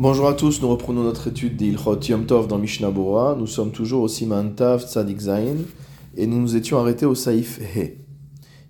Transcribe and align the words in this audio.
Bonjour 0.00 0.28
à 0.28 0.34
tous, 0.34 0.62
nous 0.62 0.68
reprenons 0.68 1.02
notre 1.02 1.26
étude 1.26 1.56
d'Ilchot 1.56 1.98
Yom 2.02 2.24
Tov 2.24 2.46
dans 2.46 2.58
Mishnah 2.58 2.92
Bora. 2.92 3.34
Nous 3.36 3.48
sommes 3.48 3.72
toujours 3.72 4.02
au 4.02 4.06
Siman 4.06 4.54
Tav 4.54 4.86
Zain 4.86 5.56
et 6.16 6.28
nous 6.28 6.38
nous 6.38 6.54
étions 6.54 6.78
arrêtés 6.78 7.04
au 7.04 7.16
Saïf 7.16 7.58
He. 7.58 7.98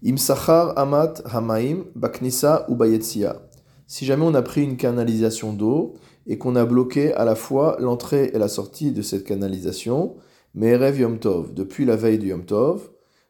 Im 0.06 0.16
Sachar 0.16 0.72
Amat 0.78 1.20
Hamaim 1.26 1.84
Baknisa 1.94 2.64
ou 2.70 2.76
Bayetzia. 2.76 3.42
Si 3.86 4.06
jamais 4.06 4.24
on 4.24 4.32
a 4.32 4.40
pris 4.40 4.62
une 4.62 4.78
canalisation 4.78 5.52
d'eau 5.52 5.96
et 6.26 6.38
qu'on 6.38 6.56
a 6.56 6.64
bloqué 6.64 7.12
à 7.12 7.26
la 7.26 7.34
fois 7.34 7.76
l'entrée 7.78 8.30
et 8.32 8.38
la 8.38 8.48
sortie 8.48 8.92
de 8.92 9.02
cette 9.02 9.24
canalisation, 9.24 10.16
Me'erev 10.54 10.98
Yom 10.98 11.18
Tov, 11.18 11.52
depuis 11.52 11.84
la 11.84 11.96
veille 11.96 12.18
du 12.18 12.28
Yom 12.28 12.46
Tov, 12.46 12.88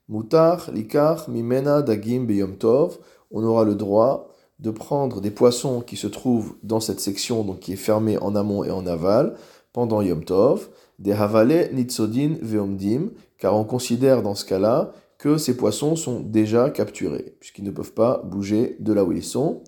Mutar 0.09 0.71
Likar 0.73 1.29
Mimena 1.29 1.83
Dagim 1.83 2.27
Be 2.27 2.35
Yom 2.35 2.59
Tov, 2.59 3.01
on 3.33 3.43
aura 3.43 3.65
le 3.65 3.75
droit 3.75 4.29
de 4.59 4.71
prendre 4.71 5.21
des 5.21 5.31
poissons 5.31 5.81
qui 5.81 5.97
se 5.97 6.07
trouvent 6.07 6.55
dans 6.63 6.81
cette 6.81 7.01
section, 7.01 7.45
donc 7.45 7.61
qui 7.61 7.73
est 7.73 7.77
fermée 7.77 8.19
en 8.19 8.35
amont 8.35 8.65
et 8.65 8.71
en 8.71 8.87
aval, 8.87 9.35
pendant 9.73 10.03
Yom 10.03 10.25
Tov, 10.25 10.69
des 10.99 11.13
Havale, 11.13 11.71
Nitzodin, 11.73 12.35
Veomdim, 12.43 13.11
car 13.39 13.57
on 13.57 13.65
considère 13.65 14.23
dans 14.23 14.35
ce 14.35 14.45
cas-là 14.45 14.93
que 15.19 15.37
ces 15.37 15.57
poissons 15.57 15.97
sont 15.97 16.21
déjà 16.21 16.71
capturés, 16.71 17.37
puisqu'ils 17.41 17.65
ne 17.65 17.71
peuvent 17.71 17.93
pas 17.93 18.23
bouger 18.25 18.77
de 18.81 18.93
là 18.93 19.05
où 19.05 19.13
ils 19.13 19.25
sont. 19.25 19.63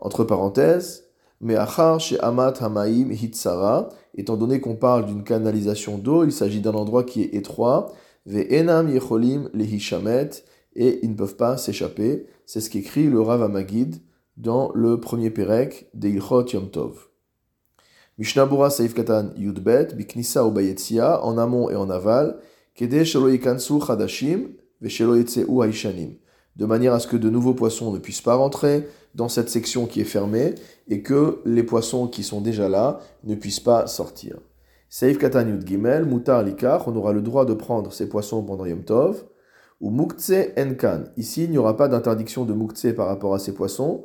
Entre 0.00 0.24
parenthèses, 0.24 1.04
Me'achar 1.40 2.00
chez 2.00 2.18
Amat 2.18 2.54
Hamaim 2.60 3.12
Hitsara, 3.12 3.90
étant 4.16 4.36
donné 4.36 4.60
qu'on 4.60 4.74
parle 4.74 5.06
d'une 5.06 5.22
canalisation 5.22 5.98
d'eau, 5.98 6.24
il 6.24 6.32
s'agit 6.32 6.60
d'un 6.60 6.74
endroit 6.74 7.04
qui 7.04 7.22
est 7.22 7.34
étroit, 7.34 7.92
Ve'enam 8.26 8.88
Yecholim 8.88 9.48
Lehishamet, 9.54 10.30
et 10.74 10.98
ils 11.02 11.10
ne 11.10 11.16
peuvent 11.16 11.36
pas 11.36 11.56
s'échapper. 11.56 12.26
C'est 12.44 12.60
ce 12.60 12.70
qu'écrit 12.70 13.06
le 13.08 13.20
Rav 13.20 13.42
Amagid 13.42 14.00
dans 14.38 14.70
le 14.72 15.00
premier 15.00 15.30
Perek 15.30 15.88
d'Eilchot 15.94 16.46
Yom 16.46 16.70
Tov. 16.70 17.08
Mishnah 18.18 18.48
Saif 18.70 18.94
Katan 18.94 19.30
Yudbet, 19.36 19.94
Biknisa 19.94 20.46
ou 20.46 20.52
Bayetzia, 20.52 21.24
en 21.24 21.38
amont 21.38 21.68
et 21.70 21.76
en 21.76 21.90
aval, 21.90 22.38
Kede 22.74 23.02
Shelo 23.04 23.28
Yikansu 23.28 23.80
Chadashim, 23.84 24.50
Veshelo 24.80 25.16
Yetzeu 25.16 25.46
Haishanim, 25.48 26.14
de 26.54 26.66
manière 26.66 26.94
à 26.94 27.00
ce 27.00 27.08
que 27.08 27.16
de 27.16 27.28
nouveaux 27.28 27.54
poissons 27.54 27.92
ne 27.92 27.98
puissent 27.98 28.22
pas 28.22 28.36
rentrer 28.36 28.88
dans 29.16 29.28
cette 29.28 29.50
section 29.50 29.86
qui 29.86 30.00
est 30.00 30.04
fermée 30.04 30.54
et 30.86 31.02
que 31.02 31.40
les 31.44 31.64
poissons 31.64 32.06
qui 32.06 32.22
sont 32.22 32.40
déjà 32.40 32.68
là 32.68 33.00
ne 33.24 33.34
puissent 33.34 33.60
pas 33.60 33.88
sortir. 33.88 34.38
Saif 34.88 35.18
Katan 35.18 35.48
Yud 35.48 35.66
Gimel, 35.66 36.08
Likar, 36.44 36.86
on 36.86 36.94
aura 36.94 37.12
le 37.12 37.22
droit 37.22 37.44
de 37.44 37.54
prendre 37.54 37.92
ces 37.92 38.08
poissons 38.08 38.44
pendant 38.44 38.66
Yom 38.66 38.84
Tov, 38.84 39.24
ou 39.80 39.90
Muktse 39.90 40.52
Enkan. 40.56 41.04
Ici, 41.16 41.44
il 41.44 41.50
n'y 41.50 41.58
aura 41.58 41.76
pas 41.76 41.88
d'interdiction 41.88 42.44
de 42.44 42.52
Muktse 42.52 42.94
par 42.96 43.06
rapport 43.06 43.34
à 43.34 43.38
ces 43.38 43.52
poissons, 43.52 44.04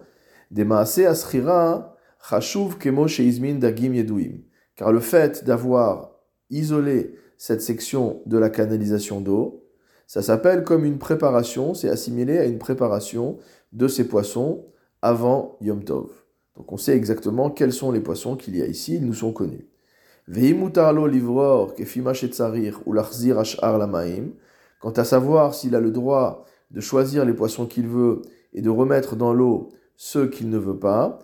asrira 1.07 1.95
chashuv 2.29 2.77
kemo 2.77 3.07
sheizmin 3.07 3.59
dagim 3.59 3.93
yeduim. 3.93 4.43
Car 4.75 4.91
le 4.91 4.99
fait 4.99 5.43
d'avoir 5.43 6.11
isolé 6.49 7.15
cette 7.37 7.61
section 7.61 8.21
de 8.25 8.37
la 8.37 8.49
canalisation 8.49 9.21
d'eau, 9.21 9.63
ça 10.07 10.21
s'appelle 10.21 10.63
comme 10.63 10.85
une 10.85 10.97
préparation, 10.97 11.73
c'est 11.73 11.89
assimilé 11.89 12.37
à 12.37 12.45
une 12.45 12.59
préparation 12.59 13.37
de 13.71 13.87
ces 13.87 14.07
poissons 14.07 14.65
avant 15.01 15.57
Yom 15.61 15.83
Tov. 15.83 16.09
Donc 16.55 16.71
on 16.71 16.77
sait 16.77 16.95
exactement 16.95 17.49
quels 17.49 17.73
sont 17.73 17.91
les 17.91 17.99
poissons 17.99 18.35
qu'il 18.35 18.55
y 18.55 18.61
a 18.61 18.67
ici, 18.67 18.95
ils 18.95 19.05
nous 19.05 19.13
sont 19.13 19.33
connus. 19.33 19.67
Livror 20.27 21.73
ou. 22.85 22.93
Quant 24.79 24.91
à 24.91 25.03
savoir 25.03 25.53
s'il 25.55 25.75
a 25.75 25.79
le 25.79 25.91
droit 25.91 26.45
de 26.71 26.79
choisir 26.81 27.25
les 27.25 27.33
poissons 27.33 27.65
qu'il 27.65 27.87
veut 27.87 28.21
et 28.53 28.61
de 28.61 28.69
remettre 28.69 29.15
dans 29.15 29.33
l'eau 29.33 29.69
ceux 29.95 30.27
qu'il 30.27 30.49
ne 30.49 30.57
veut 30.57 30.79
pas. 30.79 31.19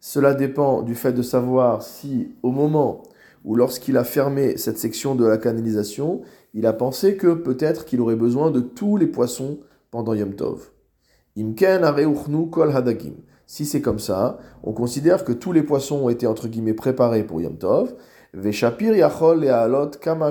Cela 0.00 0.34
dépend 0.34 0.82
du 0.82 0.94
fait 0.94 1.12
de 1.12 1.22
savoir 1.22 1.82
si, 1.82 2.34
au 2.42 2.50
moment 2.50 3.02
ou 3.44 3.56
lorsqu'il 3.56 3.96
a 3.96 4.04
fermé 4.04 4.56
cette 4.56 4.78
section 4.78 5.14
de 5.14 5.26
la 5.26 5.36
canalisation, 5.36 6.22
il 6.54 6.66
a 6.66 6.72
pensé 6.72 7.16
que 7.16 7.34
peut-être 7.34 7.84
qu'il 7.84 8.00
aurait 8.00 8.16
besoin 8.16 8.50
de 8.50 8.60
tous 8.60 8.96
les 8.96 9.06
poissons 9.06 9.60
pendant 9.90 10.14
Yom 10.14 10.34
Tov. 10.34 10.70
Kol 11.36 12.70
hadagim. 12.74 13.14
Si 13.46 13.66
c'est 13.66 13.82
comme 13.82 13.98
ça, 13.98 14.38
on 14.62 14.72
considère 14.72 15.24
que 15.24 15.32
tous 15.32 15.52
les 15.52 15.62
poissons 15.62 16.04
ont 16.04 16.08
été 16.08 16.26
entre 16.26 16.48
guillemets 16.48 16.74
préparés 16.74 17.24
pour 17.24 17.40
Yom 17.42 17.58
Tov, 17.58 17.94
Veshapir 18.34 18.96
yachol 18.96 19.46
alot 19.48 19.92
kama 20.00 20.30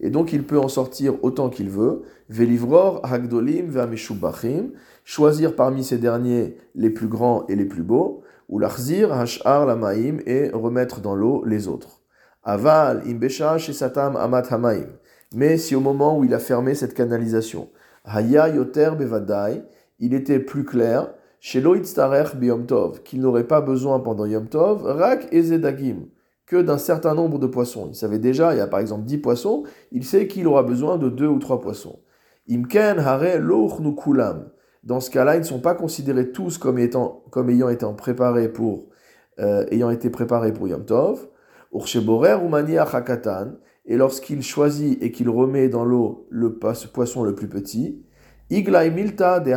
et 0.00 0.10
donc 0.10 0.32
il 0.32 0.44
peut 0.44 0.58
en 0.58 0.68
sortir 0.68 1.14
autant 1.22 1.50
qu'il 1.50 1.68
veut. 1.68 2.02
Velivror 2.28 3.00
hagdolim 3.04 3.68
ve'ameshubachim, 3.68 4.70
choisir 5.04 5.56
parmi 5.56 5.82
ces 5.82 5.98
derniers 5.98 6.56
les 6.74 6.90
plus 6.90 7.08
grands 7.08 7.46
et 7.48 7.56
les 7.56 7.64
plus 7.64 7.82
beaux, 7.82 8.22
ou 8.48 8.58
l'achzir 8.58 9.12
hashar 9.12 9.66
lamaim, 9.66 10.18
et 10.26 10.50
remettre 10.50 11.00
dans 11.00 11.14
l'eau 11.14 11.42
les 11.44 11.66
autres. 11.66 12.00
Aval 12.44 13.02
imbesha 13.06 13.58
satam 13.58 14.14
amat 14.16 14.44
hamaim. 14.50 14.86
Mais 15.34 15.58
si 15.58 15.74
au 15.74 15.80
moment 15.80 16.18
où 16.18 16.24
il 16.24 16.32
a 16.32 16.38
fermé 16.38 16.74
cette 16.74 16.94
canalisation, 16.94 17.70
haya 18.04 18.48
yoter 18.48 18.92
bevadai, 18.96 19.62
il 19.98 20.14
était 20.14 20.38
plus 20.38 20.64
clair, 20.64 21.12
chez 21.40 21.60
biyom 21.60 22.66
tov, 22.66 23.02
qu'il 23.02 23.20
n'aurait 23.20 23.48
pas 23.48 23.60
besoin 23.60 24.00
pendant 24.00 24.26
yom 24.26 24.46
tov, 24.46 24.84
rak 24.84 25.28
ezedagim, 25.32 26.06
que 26.46 26.60
d'un 26.60 26.78
certain 26.78 27.14
nombre 27.14 27.38
de 27.38 27.46
poissons. 27.46 27.88
Il 27.90 27.94
savait 27.94 28.18
déjà, 28.18 28.54
il 28.54 28.58
y 28.58 28.60
a 28.60 28.66
par 28.66 28.80
exemple 28.80 29.04
10 29.04 29.18
poissons, 29.18 29.64
il 29.92 30.04
sait 30.04 30.26
qu'il 30.26 30.46
aura 30.46 30.62
besoin 30.62 30.98
de 30.98 31.08
2 31.08 31.26
ou 31.26 31.38
3 31.38 31.60
poissons. 31.60 32.00
Imken 32.50 32.98
hare 32.98 33.40
kulam. 34.02 34.50
Dans 34.82 35.00
ce 35.00 35.10
cas-là, 35.10 35.36
ils 35.36 35.40
ne 35.40 35.44
sont 35.44 35.60
pas 35.60 35.74
considérés 35.74 36.30
tous 36.30 36.58
comme, 36.58 36.78
étant, 36.78 37.24
comme 37.30 37.48
ayant, 37.48 37.70
été 37.70 37.86
préparés 37.96 38.50
pour, 38.50 38.88
euh, 39.40 39.64
ayant 39.70 39.90
été 39.90 40.10
préparés 40.10 40.52
pour 40.52 40.68
Yom 40.68 40.84
Tov. 40.84 41.28
Achakatan. 41.72 43.54
Et 43.86 43.96
lorsqu'il 43.96 44.42
choisit 44.42 45.02
et 45.02 45.10
qu'il 45.10 45.28
remet 45.28 45.68
dans 45.68 45.84
l'eau 45.84 46.26
le 46.30 46.58
poisson 46.58 47.22
le 47.22 47.34
plus 47.34 47.48
petit, 47.48 48.04
Iglai 48.50 48.90
milta 48.90 49.40
de 49.40 49.52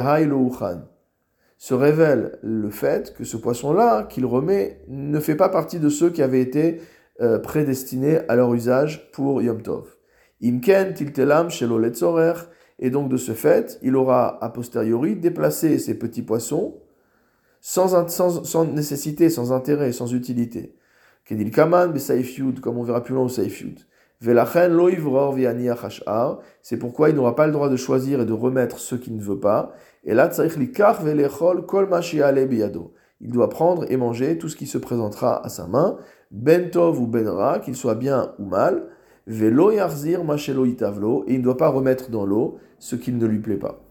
se 1.57 1.73
révèle 1.73 2.37
le 2.43 2.69
fait 2.69 3.13
que 3.15 3.23
ce 3.23 3.37
poisson-là 3.37 4.03
qu'il 4.03 4.25
remet 4.25 4.81
ne 4.87 5.19
fait 5.19 5.35
pas 5.35 5.49
partie 5.49 5.79
de 5.79 5.89
ceux 5.89 6.09
qui 6.09 6.21
avaient 6.21 6.41
été 6.41 6.81
euh, 7.19 7.39
prédestinés 7.39 8.19
à 8.27 8.35
leur 8.35 8.53
usage 8.53 9.11
pour 9.11 9.41
Yom 9.41 9.61
Tov. 9.61 9.97
Imken 10.43 10.93
tiltelam 10.93 11.49
et 12.79 12.89
donc 12.91 13.09
de 13.09 13.17
ce 13.17 13.31
fait, 13.31 13.79
il 13.81 13.95
aura 13.95 14.43
a 14.43 14.49
posteriori 14.49 15.15
déplacé 15.15 15.79
ces 15.79 15.97
petits 15.97 16.21
poissons 16.21 16.79
sans, 17.59 18.65
nécessité, 18.71 19.31
sans 19.31 19.51
intérêt, 19.51 19.91
sans 19.91 20.13
utilité. 20.13 20.75
Kedil 21.25 21.51
kaman 21.51 21.93
comme 22.61 22.77
on 22.77 22.83
verra 22.83 23.03
plus 23.03 23.15
loin 23.15 23.25
au 23.25 23.29
saif 23.29 23.63
c'est 26.61 26.77
pourquoi 26.79 27.09
il 27.09 27.15
n'aura 27.15 27.35
pas 27.35 27.45
le 27.45 27.53
droit 27.53 27.69
de 27.69 27.75
choisir 27.75 28.21
et 28.21 28.25
de 28.25 28.33
remettre 28.33 28.79
ce 28.79 28.95
qu'il 28.95 29.15
ne 29.15 29.21
veut 29.21 29.39
pas. 29.39 29.73
Et 30.03 30.13
là, 30.13 30.29
il 33.19 33.31
doit 33.31 33.49
prendre 33.49 33.91
et 33.91 33.97
manger 33.97 34.37
tout 34.37 34.49
ce 34.49 34.55
qui 34.55 34.67
se 34.67 34.77
présentera 34.77 35.45
à 35.45 35.49
sa 35.49 35.67
main, 35.67 35.97
bentov 36.31 37.01
ou 37.01 37.07
benra, 37.07 37.59
qu'il 37.59 37.75
soit 37.75 37.95
bien 37.95 38.33
ou 38.39 38.45
mal, 38.45 38.87
velo 39.25 39.71
yarzir 39.71 40.23
machelo 40.23 40.65
itavlo, 40.65 41.23
et 41.27 41.33
il 41.33 41.39
ne 41.39 41.43
doit 41.43 41.57
pas 41.57 41.69
remettre 41.69 42.09
dans 42.09 42.25
l'eau 42.25 42.59
ce 42.79 42.95
qu'il 42.95 43.17
ne 43.17 43.25
lui 43.25 43.39
plaît 43.39 43.57
pas. 43.57 43.81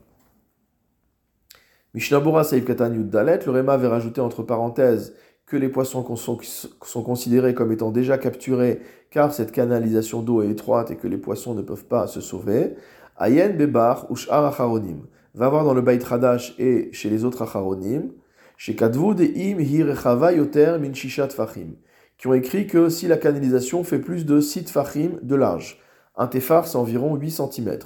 Mishnabura 1.95 2.45
Katan 2.45 2.91
Dalet, 2.91 3.41
le 3.47 3.53
Réma 3.53 3.73
avait 3.73 3.89
rajouté 3.89 4.21
entre 4.21 4.43
parenthèses 4.43 5.15
que 5.47 5.57
les 5.57 5.69
poissons 5.69 6.05
sont, 6.17 7.03
considérés 7.03 7.55
comme 7.55 7.73
étant 7.73 7.91
déjà 7.91 8.19
capturés 8.19 8.81
car 9.11 9.33
cette 9.33 9.53
canalisation 9.53 10.21
d'eau 10.21 10.43
est 10.43 10.51
étroite 10.51 10.91
et 10.91 10.97
que 10.97 11.07
les 11.07 11.17
poissons 11.17 11.55
ne 11.55 11.63
peuvent 11.63 11.87
pas 11.87 12.07
se 12.07 12.21
sauver. 12.21 12.75
Ayen 13.17 13.51
Bebar. 13.51 14.09
Va 15.37 15.51
voir 15.51 15.65
dans 15.65 15.75
le 15.75 15.83
Bait 15.83 16.03
Radash 16.03 16.55
et 16.59 16.89
chez 16.93 17.11
les 17.11 17.27
autres 17.27 17.43
Acharonim, 17.43 18.09
chez 18.57 18.75
Kadvud 18.75 19.21
et 19.21 19.53
Im 19.53 19.61
Hirechava 19.61 20.33
Yoter 20.33 20.79
Min 20.81 20.95
Shishat 20.95 21.29
Fachim, 21.29 21.75
qui 22.17 22.27
ont 22.27 22.33
écrit 22.33 22.67
que 22.67 22.89
si 22.89 23.07
la 23.07 23.19
canalisation 23.19 23.85
fait 23.85 23.99
plus 23.99 24.25
de 24.25 24.41
6 24.41 24.71
Fachim 24.71 25.11
de 25.23 25.35
large, 25.35 25.79
un 26.17 26.27
Tefar 26.27 26.67
c'est 26.67 26.79
environ 26.79 27.15
8 27.17 27.31
cm. 27.33 27.79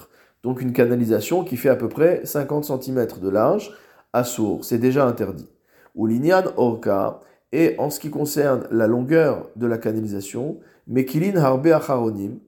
Donc 0.44 0.62
une 0.62 0.73
canalisation 0.73 1.43
qui 1.43 1.56
fait 1.56 1.70
à 1.70 1.75
peu 1.75 1.88
près 1.88 2.20
50 2.25 2.67
cm 2.67 3.08
de 3.20 3.29
large, 3.29 3.76
à 4.12 4.23
sourd, 4.23 4.64
c'est 4.64 4.79
déjà 4.79 5.05
interdit. 5.05 5.50
Ou 5.97 6.06
Linyan 6.06 6.44
Orka, 6.56 7.19
et 7.50 7.75
en 7.79 7.91
ce 7.91 7.99
qui 7.99 8.11
concerne 8.11 8.69
la 8.70 8.87
longueur 8.87 9.49
de 9.56 9.67
la 9.67 9.79
canalisation, 9.79 10.61
Mekilin 10.87 11.37
harbe 11.37 11.67
acharonim, 11.67 12.38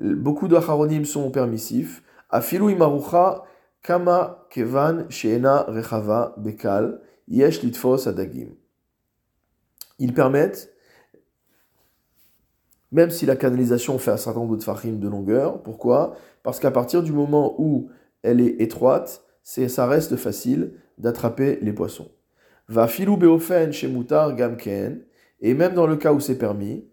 beaucoup 0.00 0.46
d'acharonim 0.46 1.04
sont 1.04 1.32
permissifs. 1.32 2.04
Afilu 2.30 2.70
imarucha 2.70 3.42
kama 3.86 4.46
kevan 4.50 5.06
sheena 5.10 5.64
rechava 5.68 6.34
bekal 6.36 7.00
yesh 7.28 7.62
litfos 7.62 8.08
adagim. 8.08 8.56
Ils 9.98 10.12
permettent, 10.12 10.72
même 12.90 13.10
si 13.10 13.26
la 13.26 13.36
canalisation 13.36 13.98
fait 13.98 14.10
un 14.10 14.16
certain 14.16 14.40
nombre 14.40 14.56
de 14.56 14.60
tfachim 14.60 14.98
de 14.98 15.08
longueur. 15.08 15.62
Pourquoi? 15.62 16.16
Parce 16.42 16.58
qu'à 16.58 16.70
partir 16.70 17.02
du 17.02 17.12
moment 17.12 17.54
où 17.58 17.88
elle 18.22 18.40
est 18.40 18.60
étroite, 18.60 19.22
ça 19.42 19.86
reste 19.86 20.16
facile 20.16 20.72
d'attraper 20.98 21.58
les 21.62 21.72
poissons. 21.72 22.10
Va 22.68 22.88
filou 22.88 23.16
beofen 23.16 23.72
chez 23.72 23.86
Moutar 23.86 24.34
gamken, 24.34 25.00
et 25.40 25.54
même 25.54 25.74
dans 25.74 25.86
le 25.86 25.96
cas 25.96 26.12
où 26.12 26.18
c'est 26.18 26.38
permis, 26.38 26.88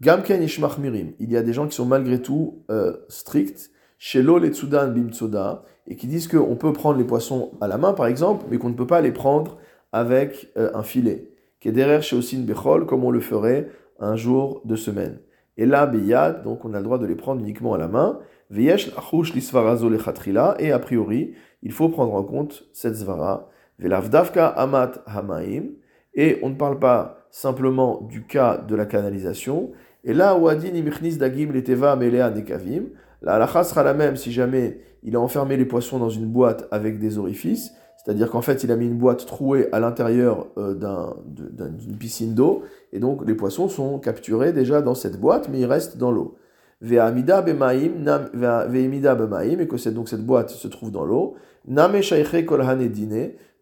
gamken 0.00 0.44
mirim, 0.78 1.12
il 1.20 1.30
y 1.30 1.36
a 1.36 1.42
des 1.42 1.52
gens 1.52 1.68
qui 1.68 1.76
sont 1.76 1.86
malgré 1.86 2.20
tout 2.20 2.64
euh, 2.70 2.96
stricts, 3.08 3.70
chez 3.98 4.20
l'ol 4.20 4.44
et 4.44 4.50
et 5.86 5.96
qui 5.96 6.06
disent 6.06 6.28
qu'on 6.28 6.56
peut 6.56 6.72
prendre 6.72 6.98
les 6.98 7.04
poissons 7.04 7.52
à 7.60 7.68
la 7.68 7.78
main 7.78 7.92
par 7.92 8.06
exemple, 8.06 8.46
mais 8.50 8.58
qu'on 8.58 8.70
ne 8.70 8.74
peut 8.74 8.86
pas 8.86 9.00
les 9.00 9.12
prendre 9.12 9.58
avec 9.92 10.50
euh, 10.56 10.70
un 10.74 10.82
filet. 10.82 11.28
Qui 11.60 11.68
est 11.68 11.72
derrière 11.72 12.02
chez 12.02 12.16
Osin 12.16 12.40
Bechol, 12.40 12.86
comme 12.86 13.04
on 13.04 13.10
le 13.10 13.20
ferait 13.20 13.68
un 14.00 14.16
jour 14.16 14.62
de 14.64 14.74
semaine. 14.74 15.18
Et 15.56 15.66
là, 15.66 15.86
Beyad, 15.86 16.42
donc 16.42 16.64
on 16.64 16.74
a 16.74 16.78
le 16.78 16.84
droit 16.84 16.98
de 16.98 17.06
les 17.06 17.14
prendre 17.14 17.40
uniquement 17.40 17.74
à 17.74 17.78
la 17.78 17.88
main. 17.88 18.18
Veyesh 18.50 18.90
lisvarazo 19.34 19.90
et 20.58 20.72
a 20.72 20.78
priori, 20.78 21.34
il 21.62 21.72
faut 21.72 21.88
prendre 21.88 22.14
en 22.14 22.22
compte 22.22 22.64
cette 22.72 22.94
zvara. 22.94 23.48
Velavdavka 23.78 24.46
amat 24.46 25.02
hamaim, 25.06 25.70
et 26.14 26.38
on 26.42 26.50
ne 26.50 26.54
parle 26.54 26.78
pas 26.78 27.26
simplement 27.30 28.02
du 28.02 28.26
cas 28.26 28.58
de 28.58 28.76
la 28.76 28.84
canalisation. 28.84 29.72
Et 30.04 30.12
là, 30.12 30.36
Wadin 30.36 30.74
imichnis 30.74 31.16
dagim 31.16 31.52
leteva 31.52 31.96
melea 31.96 32.30
nekavim, 32.30 32.90
la 33.22 33.34
halakha 33.34 33.64
sera 33.64 33.82
la 33.82 33.94
même 33.94 34.16
si 34.16 34.32
jamais 34.32 34.80
il 35.02 35.16
a 35.16 35.20
enfermé 35.20 35.56
les 35.56 35.64
poissons 35.64 35.98
dans 35.98 36.10
une 36.10 36.26
boîte 36.26 36.68
avec 36.70 36.98
des 36.98 37.18
orifices, 37.18 37.72
c'est-à-dire 37.96 38.30
qu'en 38.30 38.42
fait 38.42 38.64
il 38.64 38.72
a 38.72 38.76
mis 38.76 38.86
une 38.86 38.98
boîte 38.98 39.26
trouée 39.26 39.68
à 39.72 39.80
l'intérieur 39.80 40.48
euh, 40.58 40.74
d'une 41.26 41.96
piscine 41.96 42.34
d'eau, 42.34 42.62
et 42.92 42.98
donc 42.98 43.26
les 43.26 43.34
poissons 43.34 43.68
sont 43.68 43.98
capturés 43.98 44.52
déjà 44.52 44.82
dans 44.82 44.94
cette 44.94 45.20
boîte, 45.20 45.48
mais 45.50 45.60
ils 45.60 45.66
restent 45.66 45.96
dans 45.98 46.10
l'eau. 46.10 46.36
Ve'amida 46.80 47.42
bemaim, 47.42 47.92
et 49.60 49.68
que 49.68 49.88
donc 49.90 50.08
cette 50.08 50.26
boîte 50.26 50.50
se 50.50 50.66
trouve 50.66 50.90
dans 50.90 51.04
l'eau. 51.04 51.34
Name 51.66 52.00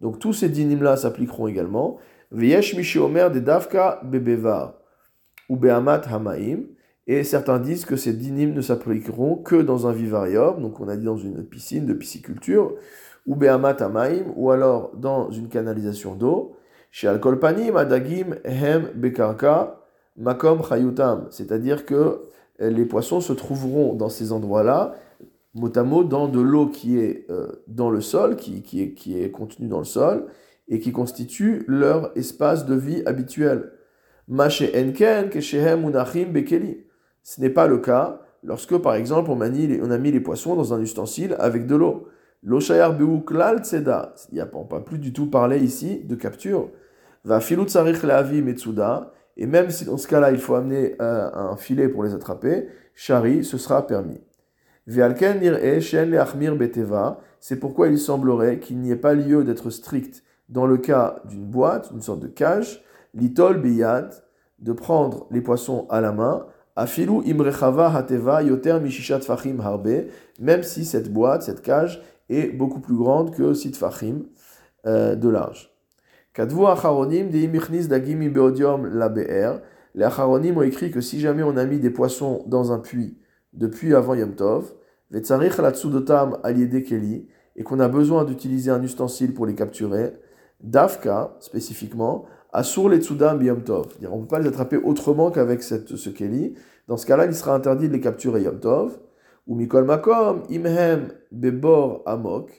donc 0.00 0.18
tous 0.18 0.32
ces 0.32 0.48
dinim-là 0.48 0.96
s'appliqueront 0.96 1.46
également. 1.46 1.98
Ve'yesh 2.32 2.96
omer 2.96 3.30
de 3.30 3.40
davka 3.40 4.00
bebevar, 4.04 4.74
ou 5.50 5.56
be'amat 5.56 6.02
hamaim, 6.10 6.60
et 7.12 7.24
certains 7.24 7.58
disent 7.58 7.86
que 7.86 7.96
ces 7.96 8.12
dynimes 8.12 8.54
ne 8.54 8.60
s'appliqueront 8.60 9.34
que 9.34 9.56
dans 9.56 9.88
un 9.88 9.92
vivarium, 9.92 10.62
donc 10.62 10.78
on 10.78 10.86
a 10.86 10.96
dit 10.96 11.06
dans 11.06 11.16
une 11.16 11.42
piscine 11.42 11.84
de 11.84 11.92
pisciculture, 11.92 12.76
ou 13.26 13.34
be'amat 13.34 13.82
amaim, 13.82 14.26
ou 14.36 14.52
alors 14.52 14.92
dans 14.94 15.28
une 15.32 15.48
canalisation 15.48 16.14
d'eau. 16.14 16.54
Chez 16.92 17.08
Alkolpanim, 17.08 17.76
Adagim, 17.76 18.36
Hem, 18.44 18.90
Bekarka, 18.94 19.80
Makom, 20.18 20.62
Chayutam. 20.62 21.26
C'est-à-dire 21.30 21.84
que 21.84 22.20
les 22.60 22.84
poissons 22.84 23.20
se 23.20 23.32
trouveront 23.32 23.94
dans 23.94 24.08
ces 24.08 24.30
endroits-là, 24.30 24.94
mot 25.54 25.72
à 25.74 25.82
mot, 25.82 26.04
dans 26.04 26.28
de 26.28 26.40
l'eau 26.40 26.68
qui 26.68 27.00
est 27.00 27.26
euh, 27.28 27.48
dans 27.66 27.90
le 27.90 28.00
sol, 28.00 28.36
qui, 28.36 28.62
qui, 28.62 28.82
est, 28.82 28.94
qui 28.94 29.20
est 29.20 29.32
contenue 29.32 29.66
dans 29.66 29.80
le 29.80 29.84
sol, 29.84 30.26
et 30.68 30.78
qui 30.78 30.92
constitue 30.92 31.64
leur 31.66 32.16
espace 32.16 32.66
de 32.66 32.76
vie 32.76 33.02
habituel. 33.04 33.72
Enken, 34.30 35.28
unachim, 35.84 36.32
bekeli. 36.32 36.84
Ce 37.22 37.40
n'est 37.40 37.50
pas 37.50 37.66
le 37.66 37.78
cas 37.78 38.20
lorsque, 38.42 38.76
par 38.78 38.94
exemple, 38.94 39.30
on 39.30 39.38
on 39.38 39.90
a 39.90 39.98
mis 39.98 40.12
les 40.12 40.20
poissons 40.20 40.54
dans 40.56 40.74
un 40.74 40.80
ustensile 40.80 41.36
avec 41.38 41.66
de 41.66 41.76
l'eau. 41.76 42.08
L'oshayar 42.42 42.96
klal 43.26 43.58
tseda. 43.58 44.14
Il 44.30 44.36
n'y 44.36 44.40
a 44.40 44.46
pas 44.46 44.80
plus 44.80 44.98
du 44.98 45.12
tout 45.12 45.28
parlé 45.28 45.58
ici 45.58 46.02
de 46.04 46.14
capture. 46.14 46.70
Va 47.24 47.40
filut 47.40 47.68
sarich 47.68 48.02
leavi 48.02 48.40
metsuda. 48.42 49.12
Et 49.36 49.46
même 49.46 49.70
si 49.70 49.84
dans 49.84 49.96
ce 49.96 50.08
cas-là, 50.08 50.32
il 50.32 50.38
faut 50.38 50.54
amener 50.54 50.96
un 50.98 51.56
filet 51.56 51.88
pour 51.88 52.02
les 52.02 52.14
attraper, 52.14 52.68
shari, 52.94 53.44
ce 53.44 53.58
sera 53.58 53.86
permis. 53.86 54.20
C'est 57.40 57.56
pourquoi 57.56 57.88
il 57.88 57.98
semblerait 57.98 58.58
qu'il 58.58 58.78
n'y 58.80 58.90
ait 58.90 58.96
pas 58.96 59.14
lieu 59.14 59.44
d'être 59.44 59.70
strict 59.70 60.22
dans 60.48 60.66
le 60.66 60.78
cas 60.78 61.22
d'une 61.26 61.46
boîte, 61.46 61.90
une 61.92 62.02
sorte 62.02 62.20
de 62.20 62.26
cage, 62.26 62.84
litol 63.14 63.60
biyad, 63.60 64.12
de 64.58 64.72
prendre 64.72 65.26
les 65.30 65.40
poissons 65.40 65.86
à 65.90 66.00
la 66.00 66.12
main, 66.12 66.46
Afilu 66.76 67.22
imrechava 67.24 67.90
hateva 67.90 68.42
yoter 68.42 68.80
mishishat 68.80 69.20
fachim 69.20 69.60
harbe, 69.60 70.06
même 70.40 70.62
si 70.62 70.84
cette 70.84 71.12
boîte, 71.12 71.42
cette 71.42 71.62
cage, 71.62 72.02
est 72.28 72.56
beaucoup 72.56 72.80
plus 72.80 72.96
grande 72.96 73.34
que 73.34 73.54
sit 73.54 73.76
fachim 73.76 74.22
euh, 74.86 75.14
de 75.14 75.28
large. 75.28 75.70
Kadvu 76.32 76.66
acharonim 76.66 77.28
de 77.28 77.38
imichnis 77.38 77.88
dagimi 77.88 78.28
beodium 78.28 78.86
la 78.86 79.08
be'er. 79.08 79.60
Les 79.94 80.04
acharonim 80.04 80.56
ont 80.58 80.62
écrit 80.62 80.90
que 80.90 81.00
si 81.00 81.18
jamais 81.18 81.42
on 81.42 81.56
a 81.56 81.64
mis 81.64 81.80
des 81.80 81.90
poissons 81.90 82.44
dans 82.46 82.72
un 82.72 82.78
puits 82.78 83.18
depuis 83.52 83.94
avant 83.94 84.14
Yom 84.14 84.34
Tov, 84.34 84.72
tsudotam 85.12 86.38
keli, 86.42 87.26
et 87.56 87.62
qu'on 87.64 87.80
a 87.80 87.88
besoin 87.88 88.24
d'utiliser 88.24 88.70
un 88.70 88.82
ustensile 88.82 89.34
pour 89.34 89.44
les 89.44 89.54
capturer, 89.54 90.12
dafka 90.60 91.36
spécifiquement, 91.40 92.26
Asur 92.52 92.88
les 92.88 93.00
tsudam 93.00 93.38
biyom 93.38 93.62
tov. 93.62 93.94
On 94.10 94.16
ne 94.16 94.20
peut 94.22 94.28
pas 94.28 94.38
les 94.40 94.48
attraper 94.48 94.76
autrement 94.76 95.30
qu'avec 95.30 95.62
ce 95.62 96.08
keli. 96.10 96.54
Dans 96.88 96.96
ce 96.96 97.06
cas-là, 97.06 97.26
il 97.26 97.34
sera 97.34 97.54
interdit 97.54 97.86
de 97.86 97.92
les 97.92 98.00
capturer 98.00 98.42
yom 98.42 98.58
tov. 98.58 98.98
Ou 99.46 99.54
mikol 99.54 99.84
makom 99.84 100.42
imhem 100.50 101.12
bebor 101.30 102.02
amok. 102.06 102.50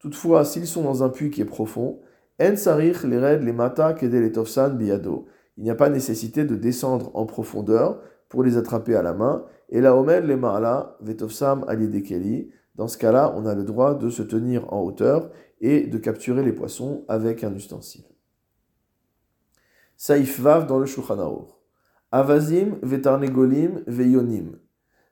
Toutefois, 0.00 0.44
s'ils 0.44 0.66
sont 0.66 0.82
dans 0.82 1.04
un 1.04 1.08
puits 1.10 1.30
qui 1.30 1.42
est 1.42 1.46
profond, 1.46 2.00
en 2.40 2.56
sarich 2.56 3.04
les 3.04 3.18
red 3.18 3.42
les 3.44 3.52
mata 3.52 3.94
kedel 3.94 4.32
biyado. 4.76 5.26
Il 5.56 5.62
n'y 5.62 5.70
a 5.70 5.74
pas 5.76 5.90
nécessité 5.90 6.44
de 6.44 6.56
descendre 6.56 7.10
en 7.14 7.24
profondeur 7.24 8.00
pour 8.28 8.42
les 8.42 8.56
attraper 8.56 8.96
à 8.96 9.02
la 9.02 9.14
main. 9.14 9.44
Et 9.68 9.80
la 9.80 9.96
omed 9.96 10.24
les 10.24 10.36
ma'ala 10.36 10.96
vetovsam 11.00 11.64
keli. 12.04 12.50
Dans 12.74 12.88
ce 12.88 12.98
cas-là, 12.98 13.32
on 13.36 13.46
a 13.46 13.54
le 13.54 13.62
droit 13.62 13.94
de 13.94 14.10
se 14.10 14.22
tenir 14.22 14.72
en 14.72 14.82
hauteur 14.82 15.30
et 15.60 15.86
de 15.86 15.98
capturer 15.98 16.42
les 16.42 16.52
poissons 16.52 17.04
avec 17.08 17.42
un 17.42 17.54
ustensile. 17.54 18.04
Saif 19.96 20.40
Vav 20.40 20.66
dans 20.66 20.78
le 20.78 20.86
Shulchan 20.86 21.48
Avazim, 22.12 22.78
Vetarnegolim, 22.82 23.82
Veyonim. 23.86 24.58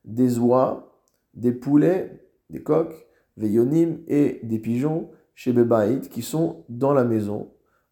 Des 0.05 0.39
oies, 0.39 1.01
des 1.33 1.53
poulets, 1.53 2.29
des 2.51 2.63
coqs, 2.63 3.07
Veyonim 3.37 4.01
et 4.09 4.41
des 4.43 4.59
pigeons 4.59 5.11
chez 5.35 5.53
Bebaït 5.53 6.09
qui 6.09 6.23
sont 6.23 6.65
dans 6.69 6.93
la 6.93 7.05
maison, 7.05 7.51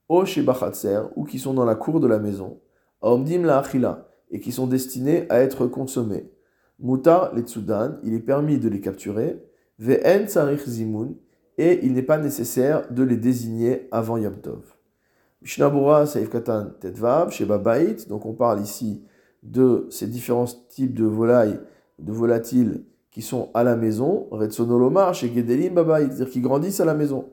ou 0.09 0.25
chez 0.25 0.43
Bachatser 0.43 1.00
ou 1.17 1.25
qui 1.25 1.39
sont 1.39 1.55
dans 1.55 1.65
la 1.65 1.75
cour 1.75 1.99
de 1.99 2.06
la 2.06 2.19
maison, 2.19 2.61
Omdim 3.00 3.43
la 3.43 3.59
Achila 3.59 4.09
et 4.31 4.41
qui 4.41 4.53
sont 4.53 4.67
destinés 4.67 5.27
à 5.31 5.41
être 5.41 5.67
consommés. 5.67 6.31
Mutar 6.79 7.35
les 7.35 7.43
Tsudan, 7.43 7.97
il 8.03 8.15
est 8.15 8.21
permis 8.21 8.59
de 8.59 8.69
les 8.69 8.81
capturer, 8.81 9.43
Ve'en 9.79 10.27
Tsarich 10.27 10.67
Zimun 10.69 11.15
et 11.59 11.85
il 11.85 11.94
n'est 11.94 12.03
pas 12.03 12.19
nécessaire 12.19 12.93
de 12.93 13.03
les 13.03 13.17
désigner 13.17 13.89
avant 13.91 14.19
Yom 14.19 14.37
Tov. 14.37 14.81
Saif 15.44 16.31
Katan 16.31 16.67
donc 18.08 18.27
on 18.27 18.32
parle 18.32 18.61
ici 18.61 19.03
de 19.43 19.87
ces 19.91 20.06
différents 20.06 20.46
types 20.69 20.94
de 20.94 21.05
volailles, 21.05 21.58
de 21.99 22.13
volatiles 22.13 22.84
qui 23.11 23.22
sont 23.22 23.51
à 23.53 23.63
la 23.63 23.77
maison, 23.77 24.29
Retsonolomar, 24.31 25.15
chez 25.15 25.32
Gedelim 25.32 25.75
Babait, 25.75 26.06
c'est-à-dire 26.06 26.31
qui 26.31 26.41
grandissent 26.41 26.81
à 26.81 26.84
la 26.84 26.94
maison. 26.94 27.31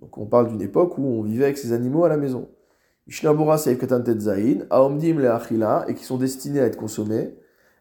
Donc 0.00 0.18
on 0.18 0.26
parle 0.26 0.48
d'une 0.48 0.60
époque 0.60 0.98
où 0.98 1.06
on 1.06 1.22
vivait 1.22 1.44
avec 1.44 1.58
ces 1.58 1.72
animaux 1.72 2.04
à 2.04 2.08
la 2.08 2.16
maison. 2.16 2.48
Mishnabura 3.06 3.56
Saif 3.56 3.78
Katan 3.78 4.02
Tetzain, 4.02 4.66
Aomdim 4.70 5.18
le 5.18 5.30
Achila, 5.30 5.86
et 5.88 5.94
qui 5.94 6.04
sont 6.04 6.18
destinés 6.18 6.60
à 6.60 6.66
être 6.66 6.76
consommés, 6.76 7.34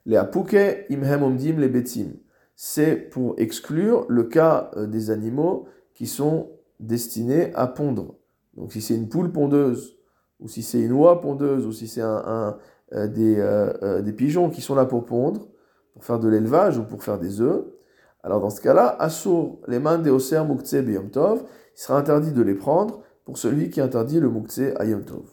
les 0.05 0.15
Apuke 0.15 0.85
Imhem 0.89 1.23
Omdim 1.23 1.57
le 1.57 1.67
Betim. 1.67 2.13
C'est 2.55 2.95
pour 2.95 3.35
exclure 3.37 4.05
le 4.07 4.23
cas 4.23 4.71
euh, 4.77 4.87
des 4.87 5.11
animaux 5.11 5.67
qui 5.93 6.07
sont 6.07 6.49
destinés 6.79 7.53
à 7.53 7.67
pondre. 7.67 8.15
Donc 8.57 8.73
si 8.73 8.81
c'est 8.81 8.95
une 8.95 9.07
poule 9.07 9.31
pondeuse, 9.31 9.97
ou 10.39 10.47
si 10.47 10.63
c'est 10.63 10.81
une 10.81 10.91
oie 10.91 11.21
pondeuse, 11.21 11.65
ou 11.65 11.71
si 11.71 11.87
c'est 11.87 12.01
un, 12.01 12.57
euh, 12.93 13.07
des, 13.07 13.39
euh, 13.39 13.71
euh, 13.83 14.01
des, 14.01 14.13
pigeons 14.13 14.49
qui 14.49 14.61
sont 14.61 14.75
là 14.75 14.85
pour 14.85 15.05
pondre, 15.05 15.47
pour 15.93 16.03
faire 16.03 16.19
de 16.19 16.27
l'élevage 16.27 16.77
ou 16.77 16.83
pour 16.83 17.03
faire 17.03 17.19
des 17.19 17.41
œufs, 17.41 17.65
alors 18.23 18.39
dans 18.39 18.49
ce 18.49 18.61
cas-là, 18.61 18.95
Assour, 18.99 19.61
les 19.67 19.79
mains 19.79 19.99
des 19.99 20.09
Oser 20.09 20.43
Mukhtse 20.43 20.75
Beyom 20.75 21.09
Tov, 21.09 21.43
il 21.75 21.79
sera 21.79 21.97
interdit 21.97 22.31
de 22.31 22.41
les 22.41 22.55
prendre 22.55 23.01
pour 23.25 23.37
celui 23.37 23.69
qui 23.69 23.79
interdit 23.79 24.19
le 24.19 24.29
Tov. 25.03 25.25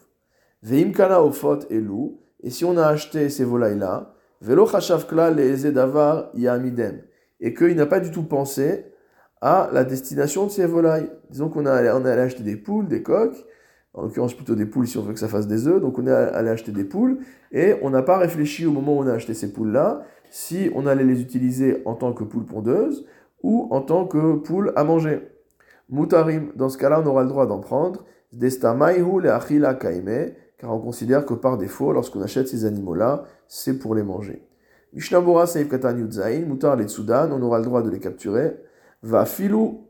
Veim 0.61 0.91
Kana 0.91 1.23
Ofot 1.23 1.59
Elou, 1.69 2.21
et 2.41 2.49
si 2.49 2.63
on 2.65 2.77
a 2.77 2.85
acheté 2.85 3.29
ces 3.29 3.43
volailles-là, 3.43 4.13
Velo 4.41 4.67
Chashavkla 4.67 5.31
les 5.31 5.71
Davar 5.71 6.29
Yamidem, 6.35 7.01
et 7.39 7.53
qu'il 7.53 7.75
n'a 7.75 7.85
pas 7.85 7.99
du 7.99 8.11
tout 8.11 8.23
pensé 8.23 8.85
à 9.45 9.69
la 9.71 9.83
destination 9.83 10.47
de 10.47 10.49
ces 10.49 10.65
volailles. 10.65 11.07
Disons 11.29 11.49
qu'on 11.49 11.67
a, 11.67 11.93
on 11.93 12.03
est 12.03 12.09
allé 12.09 12.21
acheter 12.23 12.41
des 12.41 12.55
poules, 12.55 12.87
des 12.87 13.03
coques, 13.03 13.45
en 13.93 14.01
l'occurrence 14.01 14.33
plutôt 14.33 14.55
des 14.55 14.65
poules 14.65 14.87
si 14.87 14.97
on 14.97 15.03
veut 15.03 15.13
que 15.13 15.19
ça 15.19 15.27
fasse 15.27 15.45
des 15.45 15.67
œufs, 15.67 15.79
donc 15.79 15.99
on 15.99 16.07
est 16.07 16.11
allé 16.11 16.49
acheter 16.49 16.71
des 16.71 16.83
poules, 16.83 17.19
et 17.51 17.75
on 17.83 17.91
n'a 17.91 18.01
pas 18.01 18.17
réfléchi 18.17 18.65
au 18.65 18.71
moment 18.71 18.97
où 18.97 19.03
on 19.03 19.07
a 19.07 19.13
acheté 19.13 19.35
ces 19.35 19.53
poules-là, 19.53 20.01
si 20.31 20.71
on 20.73 20.87
allait 20.87 21.03
les 21.03 21.21
utiliser 21.21 21.83
en 21.85 21.93
tant 21.93 22.11
que 22.11 22.23
poules 22.23 22.45
pondeuses 22.47 23.05
ou 23.43 23.67
en 23.69 23.81
tant 23.81 24.07
que 24.07 24.37
poules 24.37 24.73
à 24.75 24.83
manger. 24.83 25.21
Mutarim, 25.89 26.47
dans 26.55 26.69
ce 26.69 26.79
cas-là, 26.79 27.01
on 27.03 27.05
aura 27.05 27.21
le 27.21 27.29
droit 27.29 27.45
d'en 27.45 27.59
prendre. 27.59 28.03
Destamaihu 28.33 29.21
le 29.21 29.31
achila 29.31 29.75
kaime, 29.75 30.31
car 30.57 30.73
on 30.73 30.79
considère 30.79 31.23
que 31.23 31.35
par 31.35 31.59
défaut, 31.59 31.93
lorsqu'on 31.93 32.23
achète 32.23 32.47
ces 32.47 32.65
animaux-là, 32.65 33.25
c'est 33.47 33.77
pour 33.77 33.93
les 33.93 34.01
manger. 34.01 34.41
Mishnabura 34.91 35.45
Saif 35.45 35.69
Katan 35.69 35.97
Yudzain, 35.97 36.39
Mutar 36.47 36.75
les 36.77 36.87
Soudan, 36.87 37.29
on 37.31 37.43
aura 37.43 37.59
le 37.59 37.65
droit 37.65 37.83
de 37.83 37.91
les 37.91 37.99
capturer. 37.99 38.55
Va 39.05 39.27
filou 39.27 39.87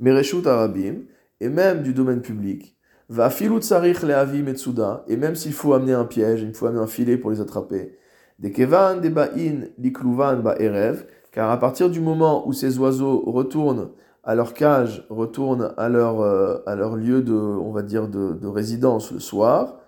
Mereshut 0.00 0.46
Arabim, 0.46 1.02
et 1.38 1.50
même 1.50 1.82
du 1.82 1.92
domaine 1.92 2.22
public. 2.22 2.78
Va 3.10 3.28
filou 3.28 3.60
Tsarich 3.60 4.00
Leavim 4.00 4.46
et 4.46 5.12
et 5.12 5.16
même 5.18 5.34
s'il 5.34 5.52
faut 5.52 5.74
amener 5.74 5.92
un 5.92 6.06
piège, 6.06 6.40
il 6.40 6.54
faut 6.54 6.64
amener 6.64 6.80
un 6.80 6.86
filet 6.86 7.18
pour 7.18 7.30
les 7.30 7.42
attraper. 7.42 7.98
De 8.38 8.48
Kevan, 8.48 9.02
de 9.02 9.10
Ba'in, 9.10 9.66
Likluvan, 9.76 10.36
Ba'erev, 10.36 11.04
car 11.30 11.50
à 11.50 11.60
partir 11.60 11.90
du 11.90 12.00
moment 12.00 12.48
où 12.48 12.54
ces 12.54 12.78
oiseaux 12.78 13.22
retournent 13.26 13.90
à 14.22 14.34
leur 14.34 14.54
cage, 14.54 15.06
retournent 15.10 15.74
à 15.76 15.90
leur, 15.90 16.22
euh, 16.22 16.56
à 16.64 16.74
leur 16.74 16.96
lieu 16.96 17.20
de, 17.20 17.34
on 17.34 17.70
va 17.70 17.82
dire, 17.82 18.08
de, 18.08 18.32
de 18.32 18.46
résidence 18.46 19.12
le 19.12 19.20
soir, 19.20 19.78